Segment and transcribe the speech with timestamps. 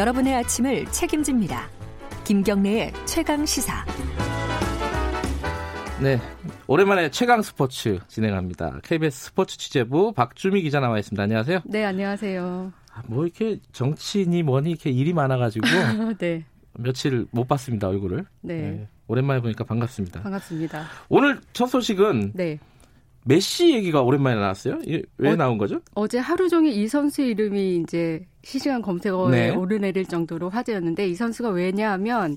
[0.00, 1.68] 여러분의 아침을 책임집니다.
[2.24, 3.84] 김경래의 최강 시사.
[6.00, 6.18] 네,
[6.66, 8.80] 오랜만에 최강 스포츠 진행합니다.
[8.82, 11.22] KBS 스포츠 취재부 박주미 기자 나와 있습니다.
[11.22, 11.60] 안녕하세요.
[11.66, 12.72] 네, 안녕하세요.
[12.94, 15.66] 아, 뭐 이렇게 정치인이 뭐니 이렇게 일이 많아가지고
[16.16, 16.46] 네.
[16.78, 18.24] 며칠 못 봤습니다 얼굴을.
[18.40, 18.54] 네.
[18.54, 18.88] 네.
[19.06, 20.22] 오랜만에 보니까 반갑습니다.
[20.22, 20.86] 반갑습니다.
[21.10, 22.58] 오늘 첫 소식은 네.
[23.24, 24.78] 메시 얘기가 오랜만에 나왔어요.
[25.18, 25.80] 왜 어, 나온 거죠?
[25.94, 29.50] 어제 하루 종일 이 선수 이름이 이제 실시간 검색어에 네.
[29.54, 32.36] 오르내릴 정도로 화제였는데 이 선수가 왜냐하면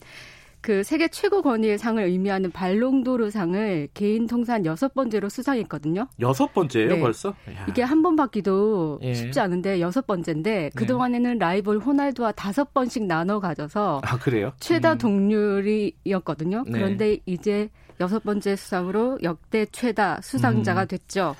[0.63, 6.07] 그 세계 최고 권위의 상을 의미하는 발롱도르 상을 개인 통산 여섯 번째로 수상했거든요.
[6.21, 6.99] 여섯 번째예요, 네.
[7.01, 7.29] 벌써?
[7.53, 7.65] 야.
[7.67, 9.13] 이게 한 번 받기도 예.
[9.13, 10.69] 쉽지 않은데 여섯 번째인데 네.
[10.73, 14.53] 그 동안에는 라이벌 호날두와 다섯 번씩 나눠 가져서 아 그래요?
[14.59, 14.97] 최다 음.
[14.97, 16.63] 동률이었거든요.
[16.65, 16.71] 네.
[16.71, 20.87] 그런데 이제 여섯 번째 수상으로 역대 최다 수상자가 음.
[20.87, 21.35] 됐죠.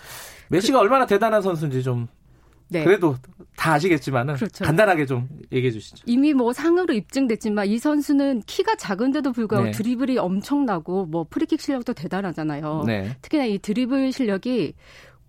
[0.50, 2.08] 메시가 그, 얼마나 대단한 선수인지 좀
[2.74, 2.84] 네.
[2.84, 3.16] 그래도
[3.56, 4.66] 다 아시겠지만은 그렇죠.
[4.66, 6.04] 간단하게 좀 얘기해 주시죠.
[6.08, 9.72] 이미 뭐 상으로 입증됐지만 이 선수는 키가 작은데도 불구하고 네.
[9.72, 12.84] 드리블이 엄청나고 뭐 프리킥 실력도 대단하잖아요.
[12.86, 13.16] 네.
[13.22, 14.74] 특히나 이 드리블 실력이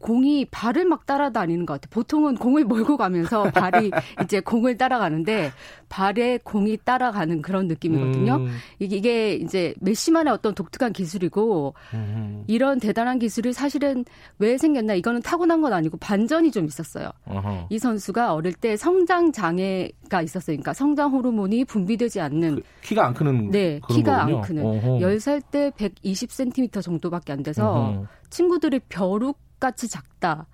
[0.05, 1.89] 공이 발을 막 따라다니는 것 같아요.
[1.91, 3.91] 보통은 공을 몰고 가면서 발이
[4.23, 5.51] 이제 공을 따라가는데
[5.89, 8.37] 발에 공이 따라가는 그런 느낌이거든요.
[8.37, 8.49] 음.
[8.81, 12.45] 이게 이제 메시만의 어떤 독특한 기술이고 음.
[12.49, 14.05] 이런 대단한 기술이 사실은
[14.39, 17.11] 왜 생겼나 이거는 타고난 건 아니고 반전이 좀 있었어요.
[17.25, 17.69] 어허.
[17.71, 20.57] 이 선수가 어릴 때 성장 장애가 있었어요.
[20.57, 24.37] 그러니까 성장 호르몬이 분비되지 않는 그, 키가 안 크는 네, 키가 거군요.
[24.37, 24.99] 안 크는 어허.
[24.99, 28.07] 10살 때 120cm 정도밖에 안 돼서 어허.
[28.29, 30.47] 친구들이 벼룩 같이 작다.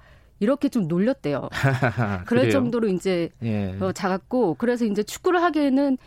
[0.42, 1.50] 이렇게 좀 놀렸대요.
[2.26, 3.76] 그럴 정도로 이제 예.
[3.78, 5.98] 어, 작았고 그래서 이제 축구를 하기에는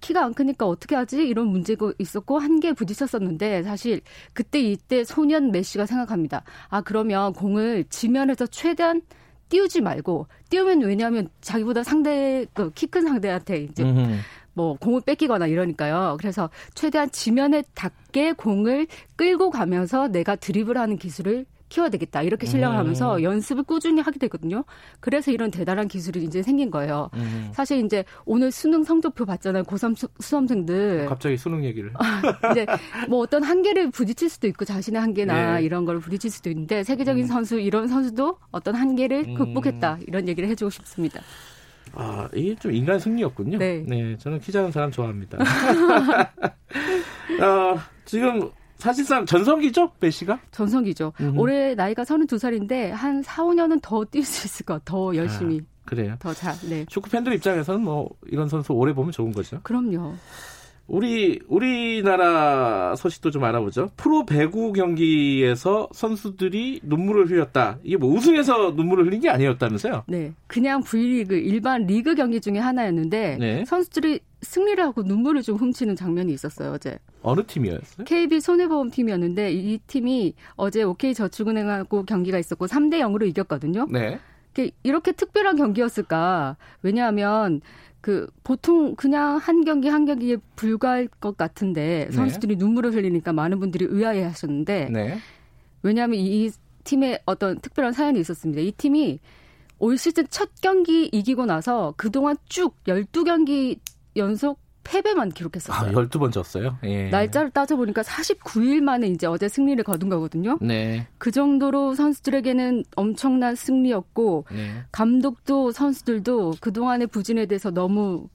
[0.00, 4.00] 키가 안 크니까 어떻게 하지 이런 문제가 있었고 한계에 부딪혔었는데 사실
[4.32, 6.44] 그때 이때 소년 메시가 생각합니다.
[6.70, 9.02] 아 그러면 공을 지면에서 최대한
[9.50, 14.14] 띄우지 말고 띄우면 왜냐하면 자기보다 상대 그 키 큰 상대한테 이제 음흠.
[14.54, 16.16] 뭐 공을 뺏기거나 이러니까요.
[16.18, 18.86] 그래서 최대한 지면에 닿게 공을
[19.16, 22.78] 끌고 가면서 내가 드리블하는 기술을 키워야 되겠다 이렇게 실력을 음.
[22.78, 24.64] 하면서 연습을 꾸준히 하게 되거든요.
[25.00, 27.10] 그래서 이런 대단한 기술이 이제 생긴 거예요.
[27.14, 27.50] 음.
[27.52, 29.64] 사실 이제 오늘 수능 성적표 봤잖아요.
[29.64, 31.06] 고3 수, 수험생들.
[31.06, 31.92] 갑자기 수능 얘기를.
[32.52, 32.64] 이제
[33.08, 35.64] 뭐 어떤 한계를 부딪힐 수도 있고 자신의 한계나 네.
[35.64, 37.26] 이런 걸 부딪힐 수도 있는데 세계적인 음.
[37.26, 39.34] 선수 이런 선수도 어떤 한계를 음.
[39.34, 41.22] 극복했다 이런 얘기를 해주고 싶습니다.
[41.92, 43.58] 아, 이게 좀 인간 승리였군요.
[43.58, 43.84] 네.
[43.86, 45.38] 네 저는 키 작은 사람 좋아합니다.
[47.42, 50.40] 어, 지금 사실상 전성기죠, 메시가?
[50.50, 51.12] 전성기죠.
[51.20, 51.38] 음흠.
[51.38, 55.60] 올해 나이가 32살인데 한 4, 5년은 더 뛸 수 있을 것, 더 열심히.
[55.60, 56.16] 아, 그래요.
[56.18, 56.54] 더 잘.
[56.68, 56.84] 네.
[56.88, 59.60] 축구 팬들 입장에서는 뭐 이런 선수 오래 보면 좋은 거죠.
[59.62, 60.14] 그럼요.
[60.86, 63.90] 우리 우리나라 소식도 좀 알아보죠.
[63.96, 67.78] 프로 배구 경기에서 선수들이 눈물을 흘렸다.
[67.82, 70.04] 이게 뭐 우승해서 눈물을 흘린 게 아니었다면서요?
[70.08, 73.64] 네, 그냥 V리그 일반 리그 경기 중에 하나였는데 네.
[73.64, 76.98] 선수들이 승리를 하고 눈물을 좀 훔치는 장면이 있었어요 어제.
[77.22, 78.04] 어느 팀이었어요?
[78.04, 83.86] KB 손해보험 팀이었는데 이 팀이 어제 OK 저축은행하고 경기가 있었고 3대 0으로 이겼거든요.
[83.90, 84.20] 네.
[84.84, 86.56] 이렇게 특별한 경기였을까?
[86.82, 87.60] 왜냐하면
[88.00, 92.12] 그 보통 그냥 한 경기 한 경기에 불과할 것 같은데 네.
[92.14, 92.64] 선수들이 네.
[92.64, 95.18] 눈물을 흘리니까 많은 분들이 의아해 하셨는데 네.
[95.82, 96.50] 왜냐하면 이
[96.84, 98.60] 팀에 어떤 특별한 사연이 있었습니다.
[98.60, 99.18] 이 팀이
[99.78, 103.78] 올 시즌 첫 경기 이기고 나서 그동안 쭉 12경기
[104.16, 105.90] 연속 패배만 기록했었어요.
[105.90, 106.78] 아, 12번 졌어요?
[106.84, 107.08] 예.
[107.08, 110.58] 날짜를 따져보니까 49일 만에 이제 어제 승리를 거둔 거거든요.
[110.60, 111.06] 네.
[111.18, 114.82] 그 정도로 선수들에게는 엄청난 승리였고, 네.
[114.92, 118.28] 감독도 선수들도 그동안의 부진에 대해서 너무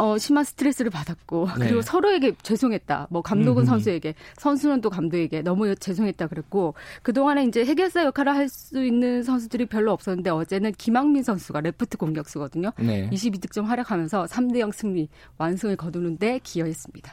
[0.00, 1.66] 어, 심한 스트레스를 받았고 네.
[1.66, 3.08] 그리고 서로에게 죄송했다.
[3.10, 3.66] 뭐 감독은 음흠.
[3.66, 9.22] 선수에게, 선수는 또 감독에게 너무 죄송했다 그랬고 그 동안에 이제 해결사 역할을 할 수 있는
[9.22, 12.72] 선수들이 별로 없었는데 어제는 김학민 선수가 레프트 공격수거든요.
[12.78, 13.08] 네.
[13.10, 15.08] 22득점 활약하면서 3대 0 승리
[15.38, 17.12] 완승을 거두는데 기여했습니다.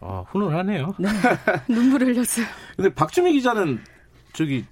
[0.00, 0.94] 아, 훈훈하네요.
[0.98, 1.08] 네.
[1.72, 2.46] 눈물을 흘렸어요.
[2.76, 3.78] 근데 박주미 기자는
[4.32, 4.64] 저기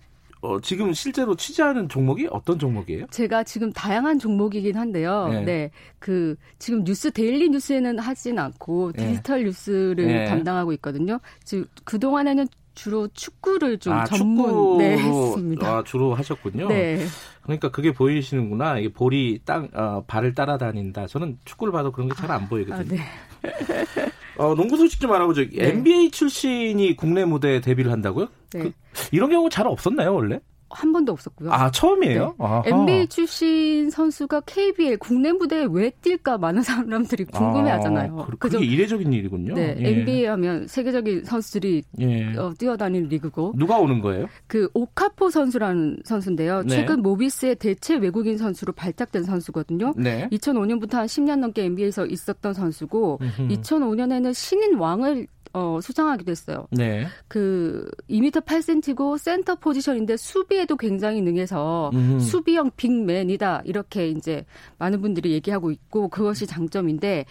[0.44, 3.06] 어, 지금 실제로 취재하는 종목이 어떤 종목이에요?
[3.10, 5.28] 제가 지금 다양한 종목이긴 한데요.
[5.28, 5.44] 네.
[5.44, 5.70] 네.
[5.98, 9.06] 그, 지금 뉴스, daily 뉴스에는 하진 않고 네.
[9.06, 9.44] 디지털 네.
[9.46, 10.24] 뉴스를 네.
[10.26, 11.18] 담당하고 있거든요.
[11.44, 15.66] 즉, 그동안에는 주로 축구를 좀 아, 전문 네, 했습니다.
[15.66, 16.68] 아, 주로 하셨군요.
[16.68, 16.98] 네.
[17.42, 18.80] 그러니까 그게 보이시는구나.
[18.80, 21.06] 이게 볼이 땅 어, 발을 따라다닌다.
[21.06, 22.80] 저는 축구를 봐도 그런 게 잘안 보이거든요.
[22.80, 23.00] 아, 네.
[24.36, 25.48] 어, 농구 소식 좀 알아보죠.
[25.50, 25.68] 네.
[25.68, 28.26] NBA 출신이 국내 무대에 데뷔를 한다고요?
[28.52, 28.62] 네.
[28.62, 28.72] 그,
[29.12, 30.40] 이런 경우 잘 없었나요, 원래?
[30.74, 31.52] 한 번도 없었고요.
[31.52, 32.34] 아 처음이에요?
[32.38, 32.70] 네.
[32.70, 38.20] NBA 출신 선수가 KBL 국내 무대에 왜 뛸까 많은 사람들이 궁금해하잖아요.
[38.20, 39.54] 아, 그게 이례적인 일이군요.
[39.54, 39.88] 네, 예.
[39.88, 42.36] NBA 하면 세계적인 선수들이 예.
[42.36, 43.54] 어, 뛰어다니는 리그고.
[43.56, 44.26] 누가 오는 거예요?
[44.46, 46.62] 그 오카포 선수라는 선수인데요.
[46.62, 46.68] 네.
[46.68, 49.94] 최근 모비스의 대체 외국인 선수로 발탁된 선수거든요.
[49.96, 50.28] 네.
[50.32, 53.48] 2005년부터 한 10년 넘게 NBA에서 있었던 선수고, 음흠.
[53.48, 56.66] 2005년에는 신인 왕을 어, 수상하게 됐어요.
[56.72, 57.06] 네.
[57.28, 62.18] 그 2m 8cm고 센터 포지션인데 수비에도 굉장히 능해서 음.
[62.18, 64.44] 수비형 빅맨이다 이렇게 이제
[64.78, 67.24] 많은 분들이 얘기하고 있고 그것이 장점인데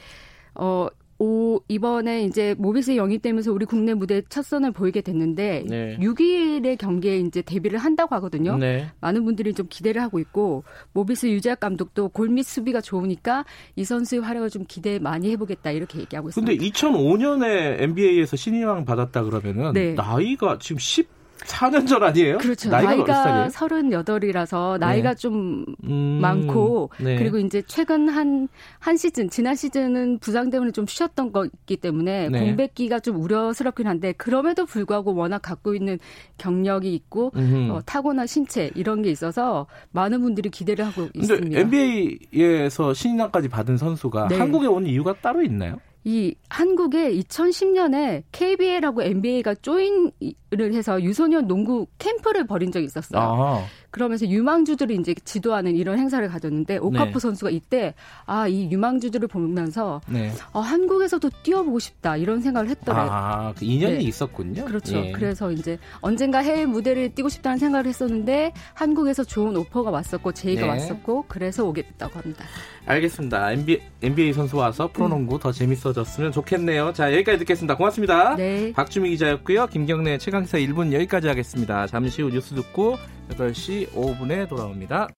[0.55, 0.87] 어
[1.23, 5.97] 오, 이번에 이제 모비스 영입되면서 우리 국내 무대 첫 선을 보이게 됐는데 네.
[5.97, 8.57] 6일의 경기에 이제 데뷔를 한다고 하거든요.
[8.57, 8.87] 네.
[8.99, 13.45] 많은 분들이 좀 기대를 하고 있고 모비스 유재학 감독도 골밑 수비가 좋으니까
[13.77, 16.51] 이 선수의 활약을 좀 기대 많이 해보겠다 이렇게 얘기하고 있습니다.
[16.51, 19.93] 근데 2005년에 NBA에서 신인왕 받았다 그러면은 네.
[19.93, 22.37] 나이가 지금 10 4년 전 아니에요?
[22.37, 22.69] 그렇죠.
[22.69, 25.15] 나이가, 나이가 38이라서 나이가 네.
[25.15, 27.17] 좀 음, 많고 네.
[27.17, 32.39] 그리고 이제 최근 한한 시즌 지난 시즌은 부상 때문에 좀 쉬었던 거기 때문에 네.
[32.39, 35.99] 공백기가 좀 우려스럽긴 한데 그럼에도 불구하고 워낙 갖고 있는
[36.37, 37.31] 경력이 있고
[37.69, 41.59] 어, 타고난 신체 이런 게 있어서 많은 분들이 기대를 하고 있습니다.
[41.59, 44.37] NBA에서 신인왕까지 받은 선수가 네.
[44.37, 45.77] 한국에 온 이유가 따로 있나요?
[46.05, 50.11] 이 한국에 2010년에 KBL하고 NBA가 조인
[50.59, 53.21] 을 해서 유소년 농구 캠프를 벌인 적이 있었어요.
[53.21, 53.65] 아.
[53.91, 57.19] 그러면서 유망주들이 이제 지도하는 이런 행사를 가졌는데 오카프 네.
[57.19, 57.93] 선수가 이때
[58.25, 60.31] 아 이 유망주들을 보면서 네.
[60.51, 63.07] 어, 한국에서도 뛰어보고 싶다 이런 생각을 했더래요.
[63.09, 64.03] 아, 그 인연이 네.
[64.03, 64.65] 있었군요.
[64.65, 64.95] 그렇죠.
[64.95, 65.11] 예.
[65.11, 70.67] 그래서 이제 언젠가 해외 무대를 뛰고 싶다는 생각을 했었는데 한국에서 좋은 오퍼가 왔었고 제의가 네.
[70.69, 72.45] 왔었고 그래서 오게 됐다고 합니다.
[72.85, 73.51] 알겠습니다.
[73.53, 75.39] NBA, NBA 선수 와서 프로농구 음.
[75.39, 76.93] 더 재밌어졌으면 좋겠네요.
[76.93, 77.75] 자 여기까지 듣겠습니다.
[77.75, 78.35] 고맙습니다.
[78.35, 78.71] 네.
[78.73, 79.67] 박주미 기자였고요.
[79.67, 81.87] 김경래 최강 사 1분 여기까지 하겠습니다.
[81.87, 82.97] 잠시 후 뉴스 듣고
[83.29, 85.09] 8시 5분에 돌아옵니다.